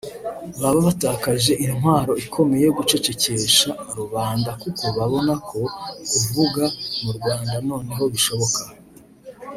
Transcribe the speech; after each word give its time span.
baba 0.61 0.79
batakaje 0.87 1.53
intwaro 1.65 2.11
ikomeye 2.25 2.63
yo 2.67 2.75
gucecekesha 2.77 3.69
rubanda 3.97 4.51
kuko 4.61 4.83
babona 4.97 5.33
ko 5.49 5.59
kuvuga 6.09 6.63
mu 7.03 7.11
Rwanda 7.17 7.55
noneho 7.69 8.03
bishoboka 8.13 8.61